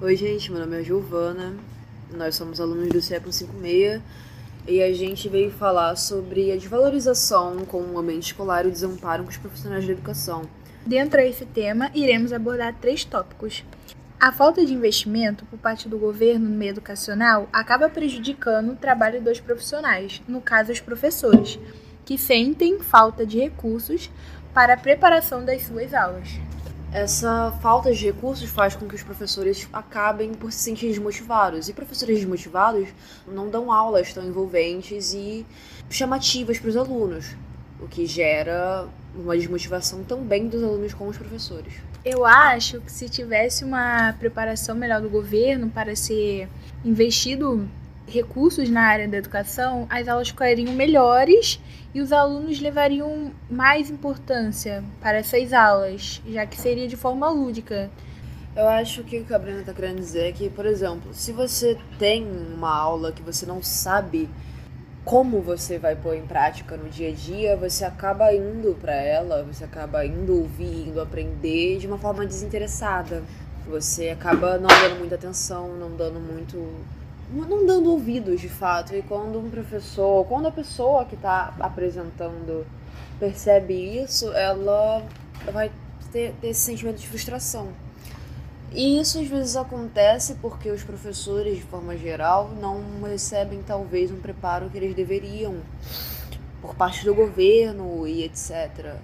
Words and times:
Oi, 0.00 0.14
gente, 0.14 0.52
meu 0.52 0.60
nome 0.60 0.80
é 0.80 0.84
Giovana, 0.84 1.56
nós 2.14 2.36
somos 2.36 2.60
alunos 2.60 2.88
do 2.88 3.02
CEP 3.02 3.32
56 3.32 4.00
e 4.68 4.80
a 4.80 4.92
gente 4.94 5.28
veio 5.28 5.50
falar 5.50 5.96
sobre 5.96 6.52
a 6.52 6.54
desvalorização 6.54 7.64
com 7.64 7.82
o 7.82 7.98
ambiente 7.98 8.26
escolar 8.26 8.64
e 8.64 8.68
o 8.68 8.70
desamparo 8.70 9.24
com 9.24 9.30
os 9.30 9.36
profissionais 9.36 9.84
de 9.84 9.90
educação. 9.90 10.42
Dentro 10.86 11.20
desse 11.20 11.44
tema, 11.46 11.90
iremos 11.92 12.32
abordar 12.32 12.76
três 12.80 13.04
tópicos. 13.04 13.64
A 14.20 14.30
falta 14.30 14.64
de 14.64 14.72
investimento 14.72 15.44
por 15.46 15.58
parte 15.58 15.88
do 15.88 15.98
governo 15.98 16.48
no 16.48 16.56
meio 16.56 16.70
educacional 16.70 17.48
acaba 17.52 17.88
prejudicando 17.88 18.70
o 18.70 18.76
trabalho 18.76 19.20
dos 19.20 19.40
profissionais, 19.40 20.22
no 20.28 20.40
caso, 20.40 20.70
os 20.70 20.78
professores, 20.78 21.58
que 22.04 22.16
sentem 22.16 22.78
falta 22.78 23.26
de 23.26 23.40
recursos 23.40 24.08
para 24.54 24.74
a 24.74 24.78
preparação 24.78 25.44
das 25.44 25.62
suas 25.62 25.92
aulas. 25.92 26.38
Essa 26.92 27.52
falta 27.60 27.92
de 27.92 28.06
recursos 28.06 28.48
faz 28.48 28.74
com 28.74 28.88
que 28.88 28.94
os 28.94 29.02
professores 29.02 29.68
acabem 29.70 30.32
por 30.32 30.50
se 30.50 30.60
sentir 30.60 30.88
desmotivados. 30.88 31.68
E 31.68 31.74
professores 31.74 32.18
desmotivados 32.18 32.88
não 33.26 33.50
dão 33.50 33.70
aulas 33.70 34.12
tão 34.14 34.24
envolventes 34.24 35.12
e 35.12 35.44
chamativas 35.90 36.58
para 36.58 36.70
os 36.70 36.76
alunos, 36.76 37.36
o 37.78 37.86
que 37.86 38.06
gera 38.06 38.88
uma 39.14 39.36
desmotivação 39.36 40.02
também 40.02 40.48
dos 40.48 40.62
alunos 40.62 40.94
com 40.94 41.06
os 41.08 41.18
professores. 41.18 41.74
Eu 42.02 42.24
acho 42.24 42.80
que 42.80 42.90
se 42.90 43.06
tivesse 43.06 43.64
uma 43.64 44.14
preparação 44.14 44.74
melhor 44.74 45.02
do 45.02 45.10
governo 45.10 45.68
para 45.68 45.94
ser 45.94 46.48
investido 46.82 47.68
recursos 48.08 48.68
na 48.68 48.82
área 48.82 49.06
da 49.06 49.16
educação, 49.16 49.86
as 49.90 50.08
aulas 50.08 50.28
ficariam 50.28 50.72
melhores 50.72 51.60
e 51.94 52.00
os 52.00 52.12
alunos 52.12 52.60
levariam 52.60 53.32
mais 53.50 53.90
importância 53.90 54.82
para 55.00 55.18
essas 55.18 55.52
aulas, 55.52 56.22
já 56.26 56.46
que 56.46 56.60
seria 56.60 56.88
de 56.88 56.96
forma 56.96 57.28
lúdica. 57.30 57.90
Eu 58.56 58.66
acho 58.66 59.04
que 59.04 59.18
o 59.20 59.24
que 59.24 59.32
a 59.32 59.38
Brenda 59.38 59.60
está 59.60 59.72
querendo 59.72 59.98
dizer 59.98 60.28
é 60.28 60.32
que, 60.32 60.50
por 60.50 60.66
exemplo, 60.66 61.14
se 61.14 61.32
você 61.32 61.78
tem 61.98 62.26
uma 62.26 62.74
aula 62.74 63.12
que 63.12 63.22
você 63.22 63.46
não 63.46 63.62
sabe 63.62 64.28
como 65.04 65.40
você 65.40 65.78
vai 65.78 65.96
pôr 65.96 66.16
em 66.16 66.26
prática 66.26 66.76
no 66.76 66.88
dia 66.90 67.08
a 67.08 67.12
dia, 67.12 67.56
você 67.56 67.84
acaba 67.84 68.34
indo 68.34 68.76
para 68.80 68.94
ela, 68.94 69.42
você 69.42 69.64
acaba 69.64 70.04
indo 70.04 70.36
ouvir, 70.36 70.88
indo 70.88 71.00
aprender 71.00 71.78
de 71.78 71.86
uma 71.86 71.98
forma 71.98 72.26
desinteressada. 72.26 73.22
Você 73.68 74.10
acaba 74.10 74.58
não 74.58 74.68
dando 74.68 74.98
muita 74.98 75.14
atenção, 75.14 75.76
não 75.76 75.96
dando 75.96 76.18
muito 76.20 76.56
não 77.32 77.66
dando 77.66 77.90
ouvidos 77.90 78.40
de 78.40 78.48
fato. 78.48 78.94
E 78.94 79.02
quando 79.02 79.38
um 79.38 79.50
professor, 79.50 80.24
quando 80.26 80.46
a 80.46 80.52
pessoa 80.52 81.04
que 81.04 81.14
está 81.14 81.54
apresentando 81.60 82.66
percebe 83.18 83.74
isso, 83.74 84.32
ela 84.32 85.02
vai 85.52 85.70
ter, 86.12 86.34
ter 86.40 86.48
esse 86.48 86.60
sentimento 86.60 86.98
de 86.98 87.08
frustração. 87.08 87.68
E 88.72 89.00
isso 89.00 89.18
às 89.18 89.26
vezes 89.26 89.56
acontece 89.56 90.34
porque 90.36 90.70
os 90.70 90.82
professores, 90.84 91.56
de 91.56 91.62
forma 91.62 91.96
geral, 91.96 92.50
não 92.60 92.82
recebem 93.02 93.62
talvez 93.62 94.10
um 94.10 94.20
preparo 94.20 94.68
que 94.68 94.76
eles 94.76 94.94
deveriam 94.94 95.56
por 96.60 96.74
parte 96.74 97.04
do 97.04 97.14
governo 97.14 98.06
e 98.06 98.24
etc. 98.24 98.96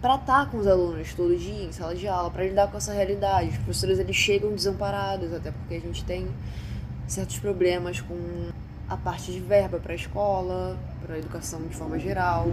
Para 0.00 0.16
estar 0.16 0.50
com 0.50 0.58
os 0.58 0.66
alunos 0.68 1.12
todo 1.14 1.36
dia 1.36 1.64
em 1.64 1.72
sala 1.72 1.96
de 1.96 2.06
aula, 2.06 2.30
para 2.30 2.44
lidar 2.44 2.70
com 2.70 2.76
essa 2.76 2.92
realidade. 2.92 3.50
Os 3.50 3.56
professores 3.56 3.98
eles 3.98 4.14
chegam 4.14 4.54
desamparados, 4.54 5.32
até 5.32 5.50
porque 5.50 5.74
a 5.74 5.80
gente 5.80 6.04
tem 6.04 6.28
certos 7.06 7.38
problemas 7.38 8.00
com 8.00 8.50
a 8.88 8.96
parte 8.96 9.32
de 9.32 9.40
verba 9.40 9.78
para 9.78 9.92
a 9.92 9.96
escola, 9.96 10.78
para 11.04 11.16
a 11.16 11.18
educação 11.18 11.60
de 11.62 11.74
forma 11.74 11.98
geral. 11.98 12.48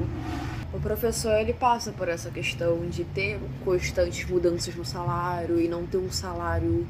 O 0.74 0.80
professor 0.80 1.34
ele 1.34 1.54
passa 1.54 1.92
por 1.92 2.08
essa 2.08 2.32
questão 2.32 2.88
de 2.90 3.04
ter 3.04 3.40
constantes 3.64 4.28
mudanças 4.28 4.76
no 4.76 4.84
salário 4.84 5.60
e 5.62 5.68
não 5.68 5.86
ter 5.86 5.98
um 5.98 6.12
salário 6.12 6.88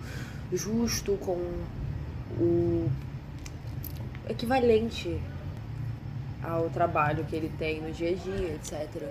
justo 0.52 1.18
com 1.18 1.38
o 2.40 2.90
equivalente 4.30 5.20
ao 6.42 6.70
trabalho 6.70 7.26
que 7.26 7.36
ele 7.36 7.52
tem 7.58 7.82
no 7.82 7.92
dia 7.92 8.12
a 8.12 8.14
dia, 8.14 8.56
etc. 8.56 9.04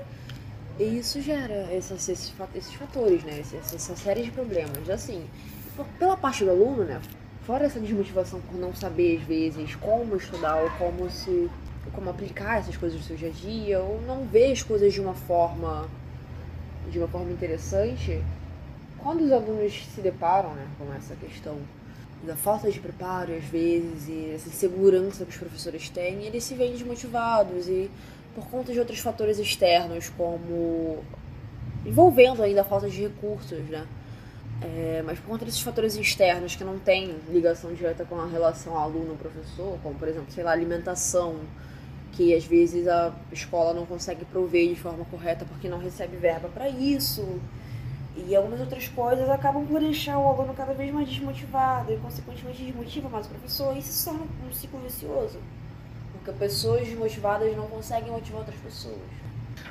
E 0.79 0.99
isso 0.99 1.21
gera 1.21 1.69
esses, 1.73 2.09
esses, 2.09 2.75
fatores, 2.75 3.23
né? 3.25 3.41
Essa, 3.41 3.57
essa 3.57 3.97
série 3.97 4.23
de 4.23 4.31
problemas. 4.31 4.89
Assim, 4.89 5.27
pela 5.99 6.17
parte 6.17 6.45
do 6.45 6.51
aluno, 6.51 6.85
né? 6.85 7.01
Fora 7.47 7.67
essa 7.67 7.81
desmotivação 7.81 8.41
por 8.41 8.57
não 8.59 8.75
saber 8.75 9.19
às 9.19 9.25
vezes 9.25 9.75
como 9.77 10.17
estudar 10.17 10.63
ou 10.63 10.71
como 10.71 11.11
se 11.11 11.51
como 11.93 12.09
aplicar 12.09 12.61
essas 12.61 12.77
coisas 12.77 12.99
no 12.99 13.05
seu 13.05 13.17
dia 13.17 13.29
a 13.29 13.33
dia 13.33 13.81
ou 13.81 14.01
não 14.03 14.25
ver 14.25 14.53
as 14.53 14.63
coisas 14.63 14.93
de 14.93 15.01
uma 15.01 15.15
forma 15.15 15.89
de 16.91 16.99
uma 16.99 17.09
forma 17.09 17.33
interessante 17.33 18.23
quando 18.99 19.23
os 19.23 19.33
alunos 19.33 19.85
se 19.93 20.01
deparam 20.01 20.55
né, 20.55 20.67
com 20.79 20.93
essa 20.95 21.17
questão 21.17 21.59
da 22.25 22.37
falta 22.37 22.71
de 22.71 22.79
preparo 22.79 23.35
às 23.35 23.45
vezes 23.45 24.09
e 24.09 24.31
essa 24.33 24.49
insegurança 24.49 25.25
que 25.25 25.33
os 25.33 25.37
professores 25.37 25.89
têm 25.89 26.25
eles 26.25 26.45
se 26.45 26.55
veem 26.55 26.73
desmotivados 26.73 27.69
e 27.69 27.91
por 28.35 28.49
conta 28.49 28.73
de 28.73 28.79
outros 28.79 29.01
fatores 29.01 29.39
externos 29.41 30.09
como 30.11 31.03
envolvendo 31.85 32.41
ainda 32.43 32.61
a 32.61 32.65
falta 32.65 32.89
de 32.89 33.03
recursos 33.03 33.59
né 33.69 33.85
é, 34.62 35.03
mas 35.05 35.19
por 35.19 35.27
conta 35.27 35.45
desses 35.45 35.61
fatores 35.61 35.97
externos 35.97 36.55
que 36.55 36.62
não 36.62 36.78
têm 36.78 37.17
ligação 37.28 37.75
direta 37.75 38.05
com 38.05 38.21
a 38.21 38.27
relação 38.27 38.78
aluno-professor, 38.78 39.78
como 39.83 39.97
por 39.97 40.06
exemplo, 40.06 40.31
sei 40.31 40.45
lá, 40.45 40.53
alimentação, 40.53 41.37
que 42.12 42.34
às 42.34 42.45
vezes 42.45 42.87
a 42.87 43.12
escola 43.33 43.75
não 43.75 43.87
consegue 43.87 44.25
prover 44.25 44.69
de 44.69 44.77
forma 44.77 45.05
correta 45.06 45.45
porque 45.45 45.69
não 45.69 45.78
recebe 45.78 46.17
verba 46.17 46.49
para 46.49 46.69
isso, 46.69 47.41
e 48.15 48.37
algumas 48.37 48.61
outras 48.61 48.87
coisas 48.89 49.28
acabam 49.31 49.67
por 49.67 49.81
deixar 49.81 50.19
o 50.19 50.28
aluno 50.28 50.55
cada 50.55 50.75
vez 50.75 50.93
mais 50.93 51.09
desmotivado 51.09 51.93
e, 51.93 51.97
consequentemente, 51.97 52.62
desmotiva 52.62 53.09
mais 53.09 53.27
o 53.27 53.31
professor, 53.31 53.75
e 53.75 53.81
isso 53.81 53.93
se 53.93 54.05
torna 54.05 54.27
um 54.49 54.53
ciclo 54.53 54.79
vicioso, 54.81 55.39
porque 56.12 56.31
pessoas 56.39 56.87
desmotivadas 56.87 57.56
não 57.56 57.67
conseguem 57.67 58.12
motivar 58.12 58.41
outras 58.41 58.61
pessoas. 58.61 58.99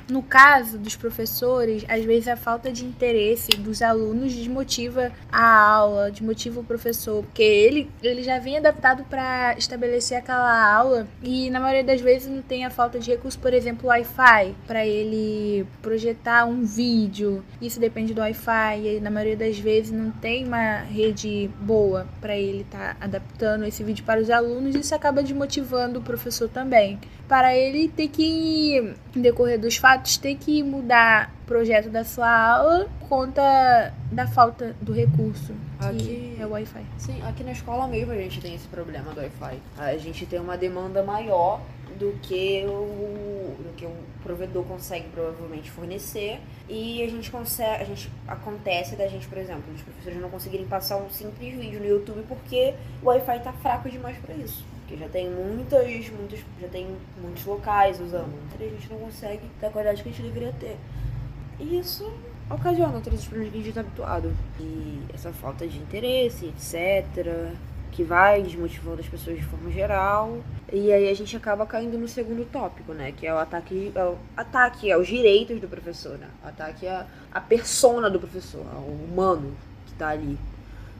No 0.08 0.22
caso 0.22 0.78
dos 0.78 0.96
professores, 0.96 1.84
às 1.88 2.04
vezes 2.04 2.28
a 2.28 2.36
falta 2.36 2.70
de 2.70 2.84
interesse 2.84 3.50
dos 3.52 3.82
alunos 3.82 4.32
desmotiva 4.34 5.12
a 5.30 5.44
aula, 5.44 6.10
desmotiva 6.10 6.60
o 6.60 6.64
professor, 6.64 7.22
porque 7.22 7.42
ele, 7.42 7.90
ele 8.02 8.22
já 8.22 8.38
vem 8.38 8.58
adaptado 8.58 9.04
para 9.04 9.54
estabelecer 9.56 10.18
aquela 10.18 10.74
aula 10.74 11.06
e 11.22 11.50
na 11.50 11.60
maioria 11.60 11.84
das 11.84 12.00
vezes 12.00 12.28
não 12.28 12.42
tem 12.42 12.64
a 12.64 12.70
falta 12.70 12.98
de 12.98 13.10
recurso, 13.10 13.38
por 13.38 13.54
exemplo, 13.54 13.88
Wi-Fi, 13.88 14.54
para 14.66 14.86
ele 14.86 15.66
projetar 15.80 16.44
um 16.44 16.64
vídeo. 16.64 17.44
Isso 17.60 17.80
depende 17.80 18.12
do 18.12 18.20
Wi-Fi 18.20 18.96
e 18.96 19.00
na 19.00 19.10
maioria 19.10 19.36
das 19.36 19.58
vezes 19.58 19.92
não 19.92 20.10
tem 20.10 20.46
uma 20.46 20.78
rede 20.78 21.50
boa 21.60 22.06
para 22.20 22.36
ele 22.36 22.62
estar 22.62 22.94
tá 22.94 23.04
adaptando 23.04 23.64
esse 23.64 23.82
vídeo 23.82 24.04
para 24.04 24.20
os 24.20 24.30
alunos. 24.30 24.74
Isso 24.74 24.94
acaba 24.94 25.22
desmotivando 25.22 25.98
o 25.98 26.02
professor 26.02 26.48
também. 26.48 26.98
Para 27.32 27.56
ele 27.56 27.88
ter 27.88 28.08
que, 28.08 28.94
em 29.16 29.22
decorrer 29.22 29.58
dos 29.58 29.78
fatos, 29.78 30.18
ter 30.18 30.34
que 30.34 30.62
mudar 30.62 31.34
o 31.44 31.46
projeto 31.46 31.88
da 31.88 32.04
sua 32.04 32.28
aula 32.28 32.90
por 33.00 33.08
conta 33.08 33.94
da 34.10 34.26
falta 34.26 34.76
do 34.82 34.92
recurso. 34.92 35.54
Aqui 35.80 36.36
é 36.38 36.44
o 36.44 36.50
Wi-Fi. 36.50 36.84
Sim, 36.98 37.22
aqui 37.22 37.42
na 37.42 37.52
escola 37.52 37.88
mesmo 37.88 38.12
a 38.12 38.16
gente 38.16 38.38
tem 38.38 38.54
esse 38.54 38.68
problema 38.68 39.14
do 39.14 39.20
Wi-Fi. 39.20 39.58
A 39.78 39.96
gente 39.96 40.26
tem 40.26 40.38
uma 40.38 40.58
demanda 40.58 41.02
maior 41.02 41.62
do 41.98 42.12
que 42.20 42.66
o, 42.66 43.56
do 43.62 43.72
que 43.78 43.86
o 43.86 43.94
provedor 44.22 44.64
consegue 44.64 45.08
provavelmente 45.08 45.70
fornecer 45.70 46.38
e 46.68 47.02
a 47.02 47.08
gente 47.08 47.30
consegue 47.30 47.82
a 47.82 47.84
gente 47.84 48.10
acontece 48.28 48.94
da 48.94 49.06
gente 49.08 49.26
por 49.26 49.38
exemplo 49.38 49.64
os 49.74 49.80
professores 49.80 50.20
não 50.20 50.28
conseguirem 50.28 50.66
passar 50.66 50.98
um 50.98 51.08
simples 51.08 51.54
vídeo 51.54 51.80
no 51.80 51.86
YouTube 51.86 52.24
porque 52.28 52.74
o 53.02 53.06
Wi-Fi 53.06 53.40
tá 53.40 53.52
fraco 53.54 53.88
demais 53.88 54.18
para 54.18 54.34
isso 54.34 54.71
porque 54.92 54.96
já 54.96 55.08
tem 55.08 55.30
muitas, 55.30 56.10
muitos, 56.10 56.40
já 56.60 56.68
tem 56.68 56.86
muitos 57.20 57.44
locais 57.46 57.98
usando. 57.98 58.32
Então 58.54 58.66
a 58.66 58.70
gente 58.70 58.90
não 58.90 58.98
consegue 58.98 59.42
ter 59.58 59.66
a 59.66 59.70
qualidade 59.70 60.02
que 60.02 60.08
a 60.08 60.12
gente 60.12 60.22
deveria 60.22 60.52
ter. 60.52 60.76
E 61.58 61.78
isso 61.78 62.12
ocasiona 62.50 63.00
todos 63.00 63.20
os 63.20 63.26
problemas 63.26 63.52
que 63.52 63.58
a 63.58 63.60
gente 63.60 63.68
está 63.70 63.80
habituado. 63.80 64.36
E 64.60 65.02
essa 65.14 65.32
falta 65.32 65.66
de 65.66 65.78
interesse, 65.78 66.46
etc., 66.46 67.54
que 67.90 68.02
vai 68.02 68.42
desmotivando 68.42 69.00
as 69.00 69.08
pessoas 69.08 69.36
de 69.36 69.44
forma 69.44 69.70
geral. 69.70 70.40
E 70.70 70.92
aí 70.92 71.08
a 71.08 71.14
gente 71.14 71.36
acaba 71.36 71.64
caindo 71.66 71.96
no 71.98 72.08
segundo 72.08 72.44
tópico, 72.50 72.92
né? 72.92 73.12
Que 73.12 73.26
é 73.26 73.34
o 73.34 73.38
ataque, 73.38 73.92
é 73.94 74.04
o 74.04 74.16
ataque 74.36 74.92
aos 74.92 75.06
direitos 75.06 75.60
do 75.60 75.68
professor, 75.68 76.18
né? 76.18 76.28
O 76.44 76.48
ataque 76.48 76.86
à, 76.86 77.06
à 77.32 77.40
persona 77.40 78.10
do 78.10 78.18
professor, 78.18 78.64
ao 78.74 78.82
humano 78.82 79.54
que 79.86 79.92
está 79.92 80.08
ali 80.08 80.38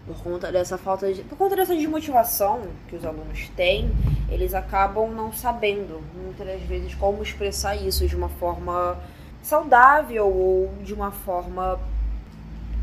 por 0.06 0.16
conta 0.22 0.50
dessa 0.50 0.76
falta 0.76 1.12
de, 1.12 1.22
por 1.22 1.38
conta 1.38 1.56
dessa 1.56 1.74
desmotivação 1.74 2.62
que 2.88 2.96
os 2.96 3.04
alunos 3.04 3.48
têm, 3.50 3.90
eles 4.28 4.54
acabam 4.54 5.10
não 5.10 5.32
sabendo 5.32 6.02
muitas 6.14 6.60
vezes 6.62 6.94
como 6.94 7.22
expressar 7.22 7.76
isso 7.76 8.06
de 8.06 8.16
uma 8.16 8.28
forma 8.28 8.98
saudável 9.42 10.26
ou 10.26 10.74
de 10.82 10.92
uma 10.92 11.10
forma 11.10 11.78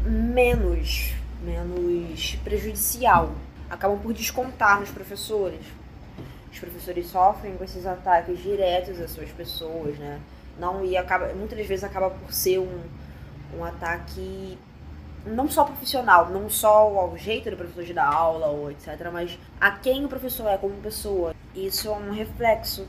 menos 0.06 1.14
menos 1.42 2.36
prejudicial. 2.44 3.32
Acabam 3.70 4.00
por 4.00 4.14
descontar 4.14 4.80
nos 4.80 4.90
professores. 4.90 5.62
Os 6.52 6.60
professores 6.60 7.08
sofrem 7.08 7.56
com 7.56 7.64
esses 7.64 7.86
ataques 7.86 8.40
diretos 8.42 9.00
às 9.00 9.12
suas 9.12 9.30
pessoas, 9.30 9.98
né? 9.98 10.20
Não 10.58 10.84
e 10.84 10.98
acaba 10.98 11.34
muitas 11.34 11.66
vezes 11.66 11.84
acaba 11.84 12.10
por 12.10 12.34
ser 12.34 12.60
um, 12.60 12.82
um 13.58 13.64
ataque 13.64 14.58
não 15.26 15.50
só 15.50 15.64
profissional, 15.64 16.30
não 16.30 16.50
só 16.50 16.88
ao 16.98 17.18
jeito 17.18 17.50
do 17.50 17.58
professor 17.58 17.84
de 17.84 17.94
dar 17.94 18.08
aula 18.14 18.48
ou 18.48 18.72
etc, 18.72 19.10
mas 19.12 19.38
a 19.60 19.72
quem 19.72 20.06
o 20.06 20.08
professor 20.08 20.48
é 20.48 20.58
como 20.58 20.74
pessoa. 20.76 21.34
Isso 21.56 21.88
é 21.88 21.92
um 21.92 22.12
reflexo 22.12 22.88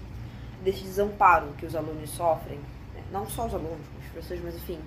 desse 0.63 0.83
desamparo 0.83 1.49
que 1.59 1.67
os 1.67 1.75
alunos 1.75 2.11
sofrem, 2.11 2.59
né? 2.95 3.03
não 3.11 3.27
só 3.29 3.47
os 3.47 3.55
alunos, 3.55 3.81
os 3.99 4.07
professores, 4.13 4.43
mas 4.45 4.55
enfim, 4.57 4.79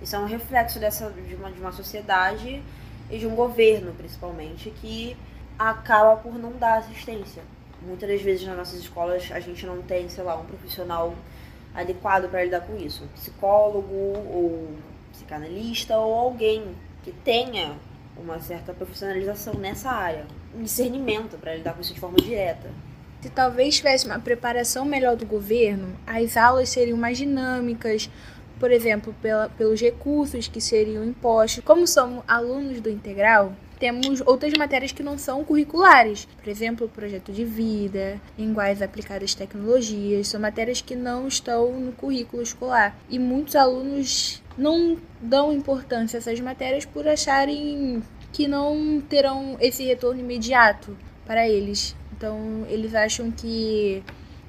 isso 0.00 0.14
é 0.14 0.18
um 0.18 0.26
reflexo 0.26 0.78
dessa 0.78 1.10
de 1.10 1.34
uma, 1.34 1.50
de 1.50 1.60
uma 1.60 1.72
sociedade 1.72 2.62
e 3.10 3.18
de 3.18 3.26
um 3.26 3.34
governo, 3.34 3.92
principalmente, 3.94 4.70
que 4.70 5.16
acaba 5.58 6.16
por 6.16 6.38
não 6.38 6.52
dar 6.52 6.78
assistência. 6.78 7.42
Muitas 7.80 8.08
das 8.08 8.22
vezes 8.22 8.46
nas 8.46 8.56
nossas 8.56 8.78
escolas 8.78 9.30
a 9.32 9.40
gente 9.40 9.66
não 9.66 9.82
tem, 9.82 10.08
sei 10.08 10.22
lá, 10.22 10.36
um 10.36 10.44
profissional 10.44 11.14
adequado 11.74 12.28
para 12.30 12.44
lidar 12.44 12.60
com 12.60 12.76
isso, 12.76 13.04
um 13.04 13.08
psicólogo 13.08 13.94
ou 13.94 14.76
psicanalista 15.12 15.96
ou 15.96 16.14
alguém 16.14 16.74
que 17.02 17.12
tenha 17.12 17.76
uma 18.16 18.40
certa 18.40 18.72
profissionalização 18.72 19.54
nessa 19.54 19.90
área, 19.90 20.26
um 20.54 20.62
discernimento 20.62 21.36
para 21.38 21.54
lidar 21.54 21.74
com 21.74 21.80
isso 21.80 21.94
de 21.94 22.00
forma 22.00 22.18
direta. 22.18 22.70
Se 23.20 23.30
talvez 23.30 23.76
tivesse 23.76 24.06
uma 24.06 24.18
preparação 24.18 24.84
melhor 24.84 25.16
do 25.16 25.24
governo, 25.24 25.96
as 26.06 26.36
aulas 26.36 26.68
seriam 26.68 26.98
mais 26.98 27.16
dinâmicas, 27.18 28.10
por 28.58 28.70
exemplo, 28.70 29.14
pela, 29.22 29.48
pelos 29.48 29.80
recursos 29.80 30.48
que 30.48 30.60
seriam 30.60 31.04
impostos. 31.04 31.64
Como 31.64 31.86
somos 31.86 32.24
alunos 32.26 32.80
do 32.80 32.90
integral, 32.90 33.54
temos 33.82 34.22
outras 34.24 34.52
matérias 34.52 34.92
que 34.92 35.02
não 35.02 35.18
são 35.18 35.42
curriculares. 35.42 36.28
Por 36.40 36.48
exemplo, 36.48 36.88
projeto 36.88 37.32
de 37.32 37.44
vida, 37.44 38.20
linguagens 38.38 38.80
aplicadas 38.80 39.34
tecnologias, 39.34 40.28
são 40.28 40.40
matérias 40.40 40.80
que 40.80 40.94
não 40.94 41.26
estão 41.26 41.72
no 41.72 41.90
currículo 41.90 42.44
escolar. 42.44 42.96
E 43.10 43.18
muitos 43.18 43.56
alunos 43.56 44.40
não 44.56 44.96
dão 45.20 45.52
importância 45.52 46.16
a 46.16 46.20
essas 46.20 46.38
matérias 46.38 46.84
por 46.84 47.08
acharem 47.08 48.04
que 48.32 48.46
não 48.46 49.00
terão 49.00 49.56
esse 49.58 49.82
retorno 49.82 50.20
imediato 50.20 50.96
para 51.26 51.48
eles. 51.48 51.96
Então, 52.16 52.64
eles 52.68 52.94
acham 52.94 53.32
que 53.32 54.00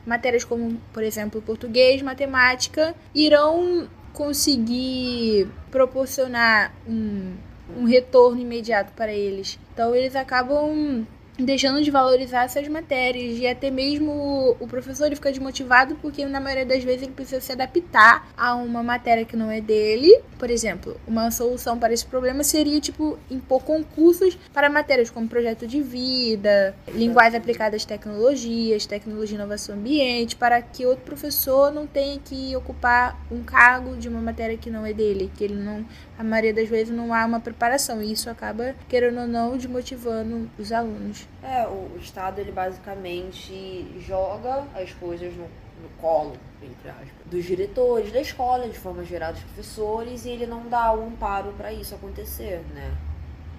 matérias 0.05 0.43
como, 0.43 0.79
por 0.93 1.01
exemplo, 1.01 1.41
português, 1.41 2.03
matemática, 2.03 2.93
irão 3.15 3.89
conseguir 4.13 5.47
proporcionar 5.71 6.71
um, 6.87 7.33
um 7.77 7.85
retorno 7.85 8.41
imediato 8.41 8.93
para 8.93 9.13
eles. 9.13 9.59
Então 9.73 9.95
eles 9.95 10.15
acabam 10.15 11.05
deixando 11.37 11.81
de 11.81 11.89
valorizar 11.89 12.43
essas 12.43 12.67
matérias 12.67 13.39
e 13.39 13.47
até 13.47 13.71
mesmo 13.71 14.55
o 14.59 14.67
professor 14.67 15.05
ele 15.05 15.15
fica 15.15 15.31
desmotivado 15.31 15.95
porque 15.95 16.25
na 16.25 16.39
maioria 16.39 16.65
das 16.65 16.83
vezes 16.83 17.03
ele 17.03 17.11
precisa 17.11 17.41
se 17.41 17.51
adaptar 17.51 18.27
a 18.37 18.55
uma 18.55 18.83
matéria 18.83 19.25
que 19.25 19.35
não 19.35 19.49
é 19.49 19.59
dele. 19.59 20.21
Por 20.37 20.49
exemplo, 20.49 20.99
uma 21.07 21.31
solução 21.31 21.77
para 21.77 21.93
esse 21.93 22.05
problema 22.05 22.43
seria 22.43 22.79
tipo 22.79 23.17
impor 23.31 23.63
concursos 23.63 24.37
para 24.53 24.69
matérias 24.69 25.09
como 25.09 25.27
projeto 25.27 25.65
de 25.65 25.81
vida, 25.81 26.75
linguagens 26.93 27.35
aplicadas 27.35 27.81
às 27.81 27.85
tecnologias, 27.85 28.85
tecnologia 28.85 29.35
e 29.35 29.39
inovação 29.39 29.75
ambiente, 29.75 30.35
para 30.35 30.61
que 30.61 30.85
outro 30.85 31.03
professor 31.03 31.71
não 31.71 31.87
tenha 31.87 32.19
que 32.19 32.55
ocupar 32.55 33.17
um 33.31 33.41
cargo 33.41 33.95
de 33.95 34.07
uma 34.07 34.21
matéria 34.21 34.57
que 34.57 34.69
não 34.69 34.85
é 34.85 34.93
dele, 34.93 35.31
que 35.35 35.43
ele 35.43 35.55
não 35.55 35.85
a 36.17 36.23
maioria 36.23 36.53
das 36.53 36.69
vezes 36.69 36.95
não 36.95 37.13
há 37.13 37.25
uma 37.25 37.39
preparação 37.39 38.01
e 38.01 38.11
isso 38.11 38.29
acaba 38.29 38.75
querendo 38.87 39.21
ou 39.21 39.27
não 39.27 39.57
desmotivando 39.57 40.49
os 40.57 40.71
alunos. 40.71 41.22
É, 41.41 41.67
o 41.67 41.97
Estado, 41.97 42.39
ele 42.39 42.51
basicamente 42.51 43.85
joga 43.99 44.65
as 44.75 44.91
coisas 44.93 45.33
no, 45.35 45.43
no 45.43 45.89
colo, 45.99 46.35
entre 46.61 46.89
aspas, 46.89 47.09
dos 47.25 47.43
diretores 47.43 48.11
da 48.11 48.21
escola, 48.21 48.67
de 48.67 48.77
forma 48.77 49.03
geral, 49.03 49.33
dos 49.33 49.43
professores, 49.43 50.25
e 50.25 50.29
ele 50.29 50.45
não 50.45 50.67
dá 50.69 50.93
um 50.93 51.07
amparo 51.07 51.51
para 51.57 51.71
isso 51.73 51.93
acontecer, 51.95 52.61
né? 52.73 52.95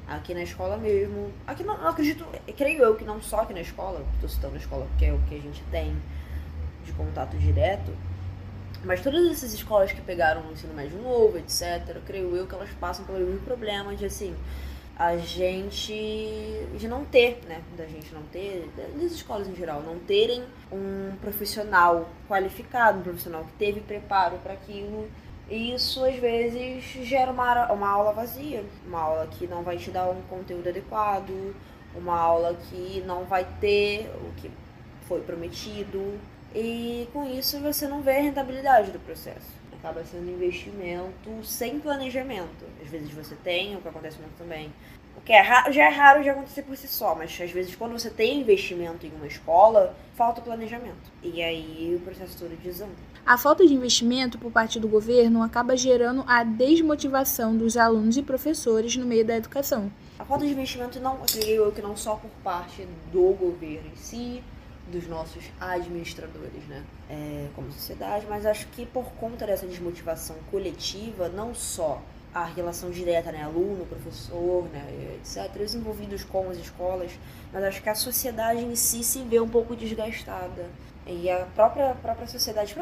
Aqui 0.06 0.34
na 0.34 0.42
escola 0.42 0.76
mesmo. 0.76 1.30
Aqui 1.46 1.62
não, 1.62 1.76
não 1.78 1.88
acredito, 1.88 2.26
creio 2.56 2.82
eu 2.82 2.94
que 2.94 3.04
não 3.04 3.20
só 3.20 3.40
aqui 3.40 3.54
na 3.54 3.60
escola, 3.60 4.04
estou 4.14 4.28
citando 4.28 4.54
a 4.54 4.58
escola 4.58 4.86
porque 4.86 5.06
é 5.06 5.12
o 5.12 5.18
que 5.28 5.34
a 5.34 5.40
gente 5.40 5.62
tem 5.70 5.96
de 6.84 6.92
contato 6.92 7.36
direto, 7.36 7.90
mas 8.84 9.00
todas 9.00 9.26
essas 9.30 9.54
escolas 9.54 9.92
que 9.92 10.00
pegaram 10.02 10.42
o 10.42 10.52
ensino 10.52 10.74
médio 10.74 10.98
novo, 11.00 11.38
etc., 11.38 11.98
creio 12.06 12.36
eu 12.36 12.46
que 12.46 12.54
elas 12.54 12.68
passam 12.78 13.04
pelo 13.04 13.18
mesmo 13.18 13.40
problema 13.40 13.94
de 13.96 14.04
assim 14.04 14.34
a 14.96 15.16
gente 15.16 15.92
de 16.76 16.86
não 16.86 17.04
ter, 17.04 17.40
né, 17.48 17.62
da 17.76 17.84
gente 17.86 18.14
não 18.14 18.22
ter, 18.24 18.70
das 18.76 19.12
escolas 19.12 19.48
em 19.48 19.54
geral, 19.54 19.82
não 19.82 19.98
terem 19.98 20.44
um 20.70 21.16
profissional 21.20 22.08
qualificado, 22.28 23.00
um 23.00 23.02
profissional 23.02 23.44
que 23.44 23.52
teve 23.54 23.80
preparo 23.80 24.38
para 24.38 24.52
aquilo. 24.52 25.08
E 25.50 25.74
isso 25.74 26.04
às 26.04 26.14
vezes 26.16 26.84
gera 27.06 27.30
uma, 27.30 27.72
uma 27.72 27.88
aula 27.88 28.12
vazia, 28.12 28.64
uma 28.86 29.00
aula 29.00 29.26
que 29.26 29.46
não 29.46 29.62
vai 29.62 29.76
te 29.76 29.90
dar 29.90 30.08
um 30.08 30.22
conteúdo 30.22 30.68
adequado, 30.68 31.54
uma 31.94 32.18
aula 32.18 32.54
que 32.54 33.02
não 33.06 33.24
vai 33.24 33.46
ter 33.60 34.10
o 34.22 34.32
que 34.40 34.50
foi 35.06 35.20
prometido. 35.20 36.18
E 36.54 37.08
com 37.12 37.26
isso 37.26 37.58
você 37.58 37.88
não 37.88 38.00
vê 38.00 38.12
a 38.12 38.22
rentabilidade 38.22 38.92
do 38.92 38.98
processo 39.00 39.63
acaba 39.84 40.02
sendo 40.02 40.30
investimento 40.30 41.44
sem 41.44 41.78
planejamento. 41.78 42.64
Às 42.82 42.88
vezes 42.88 43.10
você 43.12 43.34
tem, 43.44 43.76
o 43.76 43.82
que 43.82 43.88
acontece 43.88 44.18
muito 44.18 44.36
também. 44.38 44.72
O 45.14 45.20
que 45.20 45.32
é 45.32 45.42
raro, 45.42 45.70
já 45.72 45.84
é 45.84 45.88
raro 45.88 46.22
de 46.22 46.30
acontecer 46.30 46.62
por 46.62 46.74
si 46.74 46.88
só, 46.88 47.14
mas 47.14 47.38
às 47.38 47.50
vezes 47.50 47.76
quando 47.76 47.92
você 47.92 48.08
tem 48.08 48.40
investimento 48.40 49.06
em 49.06 49.10
uma 49.10 49.26
escola, 49.26 49.94
falta 50.14 50.40
planejamento. 50.40 51.12
E 51.22 51.42
aí 51.42 51.94
o 51.96 52.00
processo 52.00 52.36
todo 52.38 52.56
desanda. 52.62 52.94
A 53.26 53.36
falta 53.36 53.66
de 53.66 53.74
investimento 53.74 54.38
por 54.38 54.50
parte 54.50 54.80
do 54.80 54.88
governo 54.88 55.42
acaba 55.42 55.76
gerando 55.76 56.24
a 56.26 56.42
desmotivação 56.42 57.56
dos 57.56 57.76
alunos 57.76 58.16
e 58.16 58.22
professores 58.22 58.96
no 58.96 59.06
meio 59.06 59.24
da 59.24 59.36
educação. 59.36 59.92
A 60.18 60.24
falta 60.24 60.46
de 60.46 60.52
investimento 60.52 60.98
não, 60.98 61.18
eu 61.46 61.70
que 61.72 61.82
não 61.82 61.96
só 61.96 62.16
por 62.16 62.30
parte 62.42 62.86
do 63.12 63.32
governo 63.34 63.90
em 63.92 63.96
si, 63.96 64.42
dos 64.90 65.06
nossos 65.08 65.44
administradores, 65.60 66.64
né? 66.68 66.84
É, 67.08 67.48
como 67.54 67.72
sociedade, 67.72 68.26
mas 68.28 68.46
acho 68.46 68.66
que 68.68 68.84
por 68.86 69.06
conta 69.12 69.46
dessa 69.46 69.66
desmotivação 69.66 70.36
coletiva, 70.50 71.28
não 71.28 71.54
só 71.54 72.02
a 72.34 72.44
relação 72.44 72.90
direta, 72.90 73.30
né, 73.30 73.44
aluno, 73.44 73.86
professor, 73.86 74.64
né, 74.72 75.16
etc., 75.16 75.62
os 75.62 75.74
envolvidos 75.74 76.24
com 76.24 76.50
as 76.50 76.58
escolas, 76.58 77.12
mas 77.52 77.62
acho 77.62 77.80
que 77.80 77.88
a 77.88 77.94
sociedade 77.94 78.60
em 78.60 78.74
si 78.74 79.04
se 79.04 79.22
vê 79.22 79.38
um 79.38 79.48
pouco 79.48 79.76
desgastada. 79.76 80.68
E 81.06 81.30
a 81.30 81.44
própria, 81.54 81.90
a 81.90 81.94
própria 81.94 82.26
sociedade, 82.26 82.74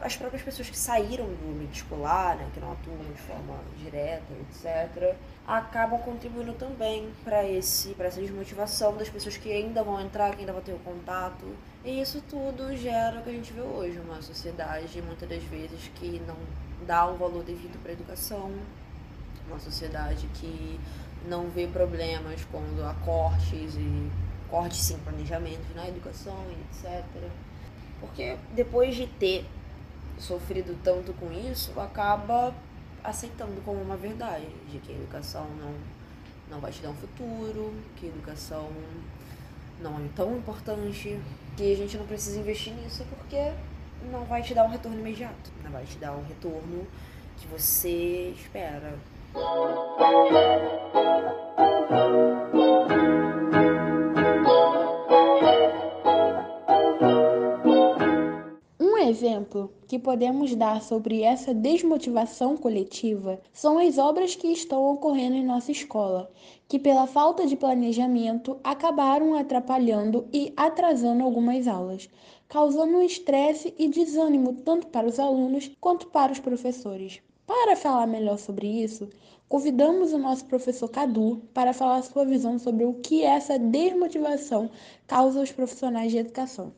as 0.00 0.16
próprias 0.16 0.42
pessoas 0.42 0.70
que 0.70 0.78
saíram 0.78 1.26
do 1.26 1.50
ambiente 1.50 1.82
escolar, 1.82 2.36
né, 2.36 2.48
que 2.54 2.60
não 2.60 2.70
atuam 2.70 2.98
de 2.98 3.20
forma 3.20 3.58
direta, 3.76 4.32
etc., 4.32 5.16
acabam 5.44 5.98
contribuindo 5.98 6.52
também 6.52 7.10
para 7.24 7.44
esse 7.44 7.96
essa 7.98 8.20
desmotivação 8.20 8.96
das 8.96 9.08
pessoas 9.08 9.36
que 9.36 9.52
ainda 9.52 9.82
vão 9.82 10.00
entrar, 10.00 10.32
que 10.34 10.40
ainda 10.40 10.52
vão 10.52 10.62
ter 10.62 10.72
o 10.72 10.78
contato. 10.78 11.44
E 11.84 12.00
isso 12.00 12.22
tudo 12.30 12.76
gera 12.76 13.18
o 13.18 13.22
que 13.24 13.30
a 13.30 13.32
gente 13.32 13.52
vê 13.52 13.60
hoje, 13.60 13.98
uma 13.98 14.22
sociedade 14.22 15.02
muitas 15.02 15.28
das 15.28 15.42
vezes 15.42 15.90
que 15.96 16.22
não 16.26 16.36
dá 16.86 17.06
o 17.06 17.16
valor 17.16 17.42
devido 17.42 17.80
para 17.82 17.90
a 17.90 17.94
educação, 17.94 18.52
uma 19.48 19.58
sociedade 19.58 20.28
que 20.34 20.78
não 21.26 21.48
vê 21.50 21.66
problemas 21.66 22.40
quando 22.52 22.84
há 22.84 22.94
cortes 23.04 23.74
e 23.74 24.10
cortes 24.48 24.78
sim, 24.78 24.98
planejamentos 24.98 25.74
na 25.74 25.88
educação 25.88 26.36
etc. 26.70 27.04
Porque 28.04 28.36
depois 28.54 28.94
de 28.94 29.06
ter 29.06 29.46
sofrido 30.18 30.78
tanto 30.84 31.12
com 31.14 31.32
isso, 31.32 31.78
acaba 31.80 32.54
aceitando 33.02 33.60
como 33.64 33.80
uma 33.80 33.96
verdade 33.96 34.46
de 34.70 34.78
que 34.78 34.92
a 34.92 34.94
educação 34.94 35.46
não, 35.58 35.74
não 36.50 36.60
vai 36.60 36.70
te 36.70 36.82
dar 36.82 36.90
um 36.90 36.94
futuro, 36.94 37.72
que 37.96 38.06
a 38.06 38.08
educação 38.10 38.68
não 39.80 39.96
é 39.96 40.08
tão 40.14 40.36
importante, 40.36 41.18
que 41.56 41.72
a 41.72 41.76
gente 41.76 41.96
não 41.96 42.06
precisa 42.06 42.38
investir 42.38 42.74
nisso 42.74 43.04
porque 43.16 43.52
não 44.10 44.24
vai 44.24 44.42
te 44.42 44.54
dar 44.54 44.64
um 44.64 44.70
retorno 44.70 44.98
imediato, 44.98 45.50
não 45.62 45.70
vai 45.70 45.84
te 45.84 45.96
dar 45.96 46.12
um 46.12 46.22
retorno 46.24 46.86
que 47.38 47.46
você 47.46 48.34
espera. 48.36 48.94
Exemplo 59.54 59.72
que 59.86 59.98
podemos 59.98 60.54
dar 60.56 60.82
sobre 60.82 61.22
essa 61.22 61.54
desmotivação 61.54 62.56
coletiva 62.56 63.40
são 63.52 63.78
as 63.78 63.98
obras 63.98 64.34
que 64.34 64.48
estão 64.48 64.92
ocorrendo 64.92 65.36
em 65.36 65.44
nossa 65.44 65.70
escola, 65.70 66.28
que, 66.66 66.78
pela 66.78 67.06
falta 67.06 67.46
de 67.46 67.54
planejamento, 67.54 68.58
acabaram 68.64 69.34
atrapalhando 69.34 70.26
e 70.32 70.52
atrasando 70.56 71.22
algumas 71.22 71.68
aulas, 71.68 72.10
causando 72.48 72.96
um 72.96 73.02
estresse 73.02 73.72
e 73.78 73.86
desânimo 73.86 74.54
tanto 74.64 74.88
para 74.88 75.06
os 75.06 75.20
alunos 75.20 75.70
quanto 75.80 76.08
para 76.08 76.32
os 76.32 76.40
professores. 76.40 77.20
Para 77.46 77.76
falar 77.76 78.06
melhor 78.06 78.38
sobre 78.38 78.66
isso, 78.66 79.08
convidamos 79.48 80.12
o 80.12 80.18
nosso 80.18 80.46
professor 80.46 80.88
Cadu 80.88 81.42
para 81.52 81.72
falar 81.72 82.02
sua 82.02 82.24
visão 82.24 82.58
sobre 82.58 82.84
o 82.84 82.94
que 82.94 83.22
essa 83.22 83.58
desmotivação 83.58 84.70
causa 85.06 85.38
aos 85.38 85.52
profissionais 85.52 86.10
de 86.10 86.18
educação. 86.18 86.72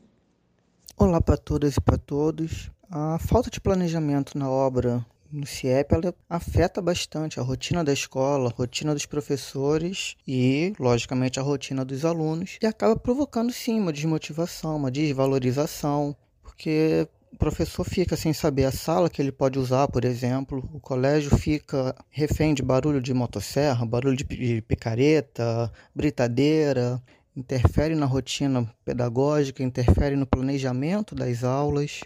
Olá 0.99 1.21
para 1.21 1.37
todas 1.37 1.75
e 1.75 1.79
para 1.79 1.95
todos. 1.95 2.71
A 2.89 3.19
falta 3.19 3.51
de 3.51 3.61
planejamento 3.61 4.35
na 4.35 4.49
obra 4.49 5.05
no 5.31 5.45
CIEP 5.45 5.93
ela 5.93 6.11
afeta 6.27 6.81
bastante 6.81 7.39
a 7.39 7.43
rotina 7.43 7.83
da 7.83 7.93
escola, 7.93 8.49
a 8.49 8.51
rotina 8.51 8.95
dos 8.95 9.05
professores 9.05 10.15
e, 10.27 10.73
logicamente, 10.79 11.39
a 11.39 11.43
rotina 11.43 11.85
dos 11.85 12.03
alunos. 12.03 12.57
E 12.59 12.65
acaba 12.65 12.95
provocando 12.95 13.53
sim 13.53 13.79
uma 13.79 13.93
desmotivação, 13.93 14.75
uma 14.75 14.89
desvalorização, 14.89 16.15
porque 16.41 17.07
o 17.31 17.37
professor 17.37 17.83
fica 17.83 18.15
sem 18.15 18.33
saber 18.33 18.65
a 18.65 18.71
sala 18.71 19.07
que 19.07 19.21
ele 19.21 19.31
pode 19.31 19.59
usar, 19.59 19.87
por 19.87 20.03
exemplo, 20.03 20.67
o 20.73 20.79
colégio 20.79 21.37
fica 21.37 21.95
refém 22.09 22.55
de 22.55 22.63
barulho 22.63 22.99
de 22.99 23.13
motosserra, 23.13 23.85
barulho 23.85 24.17
de 24.17 24.63
picareta, 24.67 25.71
britadeira, 25.93 26.99
interfere 27.37 27.93
na 27.93 28.07
rotina 28.07 28.67
pedagógica, 28.83 29.61
interfere 29.61 30.15
no 30.15 30.25
planejamento 30.25 31.13
das 31.13 31.43
aulas 31.43 32.01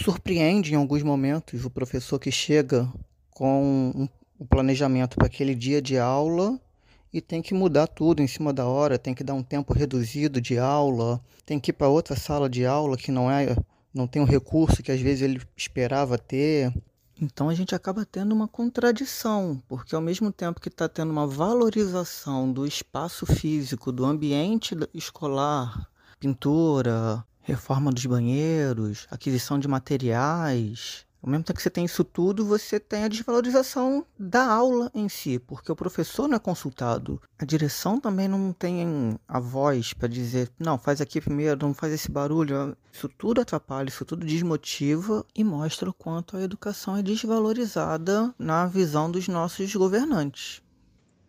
surpreende 0.00 0.72
em 0.72 0.76
alguns 0.76 1.02
momentos 1.02 1.64
o 1.64 1.70
professor 1.70 2.20
que 2.20 2.30
chega 2.30 2.88
com 3.30 4.08
o 4.38 4.46
planejamento 4.46 5.16
para 5.16 5.26
aquele 5.26 5.54
dia 5.54 5.82
de 5.82 5.98
aula 5.98 6.60
e 7.12 7.20
tem 7.20 7.42
que 7.42 7.52
mudar 7.52 7.88
tudo 7.88 8.22
em 8.22 8.28
cima 8.28 8.52
da 8.52 8.66
hora, 8.66 8.96
tem 8.96 9.12
que 9.12 9.24
dar 9.24 9.34
um 9.34 9.42
tempo 9.42 9.74
reduzido 9.74 10.40
de 10.40 10.56
aula, 10.56 11.20
tem 11.44 11.58
que 11.58 11.70
ir 11.70 11.74
para 11.74 11.88
outra 11.88 12.14
sala 12.14 12.48
de 12.48 12.64
aula 12.64 12.96
que 12.96 13.10
não 13.10 13.28
é 13.28 13.56
não 13.92 14.06
tem 14.06 14.22
o 14.22 14.24
recurso 14.24 14.84
que 14.84 14.92
às 14.92 15.00
vezes 15.00 15.22
ele 15.22 15.40
esperava 15.56 16.16
ter. 16.16 16.72
Então 17.20 17.50
a 17.50 17.54
gente 17.54 17.74
acaba 17.74 18.06
tendo 18.06 18.32
uma 18.32 18.48
contradição, 18.48 19.62
porque 19.68 19.94
ao 19.94 20.00
mesmo 20.00 20.32
tempo 20.32 20.58
que 20.58 20.68
está 20.68 20.88
tendo 20.88 21.10
uma 21.10 21.26
valorização 21.26 22.50
do 22.50 22.66
espaço 22.66 23.26
físico, 23.26 23.92
do 23.92 24.06
ambiente 24.06 24.74
escolar, 24.94 25.86
pintura, 26.18 27.22
reforma 27.42 27.92
dos 27.92 28.06
banheiros, 28.06 29.06
aquisição 29.10 29.58
de 29.58 29.68
materiais. 29.68 31.04
Ao 31.22 31.28
mesmo 31.28 31.44
tempo 31.44 31.58
que 31.58 31.62
você 31.62 31.70
tem 31.70 31.84
isso 31.84 32.02
tudo, 32.02 32.46
você 32.46 32.80
tem 32.80 33.04
a 33.04 33.08
desvalorização 33.08 34.06
da 34.18 34.46
aula 34.46 34.90
em 34.94 35.08
si, 35.08 35.38
porque 35.38 35.70
o 35.70 35.76
professor 35.76 36.26
não 36.26 36.36
é 36.36 36.38
consultado. 36.38 37.20
A 37.38 37.44
direção 37.44 38.00
também 38.00 38.26
não 38.26 38.52
tem 38.54 39.18
a 39.28 39.38
voz 39.38 39.92
para 39.92 40.08
dizer, 40.08 40.50
não, 40.58 40.78
faz 40.78 41.00
aqui 41.00 41.20
primeiro, 41.20 41.66
não 41.66 41.74
faz 41.74 41.92
esse 41.92 42.10
barulho. 42.10 42.74
Isso 42.90 43.08
tudo 43.08 43.42
atrapalha, 43.42 43.88
isso 43.88 44.04
tudo 44.04 44.24
desmotiva 44.24 45.24
e 45.34 45.44
mostra 45.44 45.90
o 45.90 45.94
quanto 45.94 46.38
a 46.38 46.42
educação 46.42 46.96
é 46.96 47.02
desvalorizada 47.02 48.34
na 48.38 48.66
visão 48.66 49.10
dos 49.10 49.28
nossos 49.28 49.74
governantes. 49.74 50.62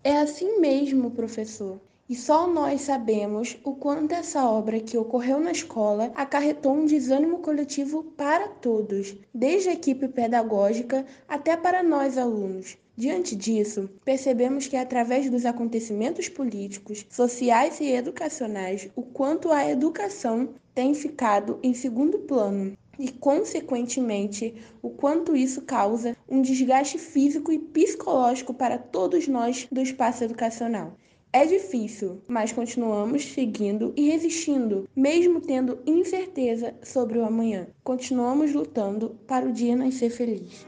É 0.04 0.22
assim 0.22 0.60
mesmo, 0.60 1.12
professor. 1.12 1.80
E 2.12 2.16
só 2.18 2.46
nós 2.46 2.82
sabemos 2.82 3.58
o 3.64 3.74
quanto 3.74 4.12
essa 4.12 4.46
obra 4.46 4.82
que 4.82 4.98
ocorreu 4.98 5.40
na 5.40 5.54
escola 5.54 6.12
acarretou 6.14 6.74
um 6.74 6.86
desânimo 6.86 7.40
coletivo 7.40 8.04
para 8.04 8.50
todos, 8.50 9.16
desde 9.34 9.70
a 9.70 9.74
equipe 9.76 10.10
pedagógica 10.10 11.06
até 11.26 11.56
para 11.56 11.82
nós 11.82 12.18
alunos. 12.18 12.78
Diante 12.98 13.34
disso, 13.34 13.90
percebemos 14.04 14.68
que 14.68 14.76
através 14.76 15.30
dos 15.30 15.46
acontecimentos 15.46 16.28
políticos, 16.28 17.06
sociais 17.10 17.80
e 17.80 17.90
educacionais, 17.90 18.90
o 18.94 19.04
quanto 19.04 19.50
a 19.50 19.70
educação 19.70 20.50
tem 20.76 20.94
ficado 20.94 21.60
em 21.64 21.74
segundo 21.74 22.20
plano 22.20 22.78
e, 23.00 23.10
consequentemente, 23.10 24.54
o 24.82 24.90
quanto 24.90 25.34
isso 25.34 25.62
causa 25.62 26.18
um 26.28 26.42
desgaste 26.42 26.98
físico 26.98 27.54
e 27.54 27.58
psicológico 27.58 28.54
para 28.54 28.78
todos 28.78 29.30
nós 29.30 29.66
do 29.72 29.80
espaço 29.80 30.26
educacional. 30.26 30.98
É 31.34 31.46
difícil, 31.46 32.22
mas 32.28 32.52
continuamos 32.52 33.24
seguindo 33.24 33.94
e 33.96 34.10
resistindo, 34.10 34.90
mesmo 34.94 35.40
tendo 35.40 35.80
incerteza 35.86 36.76
sobre 36.84 37.20
o 37.20 37.26
amanhã. 37.26 37.68
Continuamos 37.86 38.52
lutando 38.54 39.18
para 39.26 39.46
o 39.46 39.54
dia 39.54 39.74
nascer 39.74 40.10
feliz. 40.10 40.68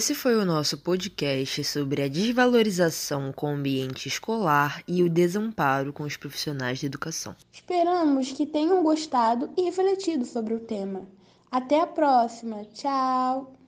Esse 0.00 0.14
foi 0.14 0.34
o 0.34 0.46
nosso 0.46 0.78
podcast 0.78 1.62
sobre 1.62 2.02
a 2.02 2.08
desvalorização 2.08 3.34
com 3.34 3.48
o 3.48 3.54
ambiente 3.54 4.08
escolar 4.08 4.82
e 4.88 5.02
o 5.02 5.10
desamparo 5.10 5.92
com 5.92 6.04
os 6.04 6.16
profissionais 6.16 6.78
de 6.78 6.86
educação. 6.86 7.36
Esperamos 7.52 8.32
que 8.32 8.46
tenham 8.46 8.82
gostado 8.82 9.50
e 9.58 9.64
refletido 9.64 10.24
sobre 10.24 10.54
o 10.54 10.60
tema. 10.60 11.06
Até 11.50 11.82
a 11.82 11.86
próxima. 11.86 12.64
Tchau! 12.72 13.59